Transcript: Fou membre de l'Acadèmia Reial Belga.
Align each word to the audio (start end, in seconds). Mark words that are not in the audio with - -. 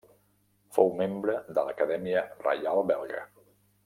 Fou 0.77 0.87
membre 1.01 1.35
de 1.57 1.65
l'Acadèmia 1.67 2.23
Reial 2.47 2.81
Belga. 2.93 3.21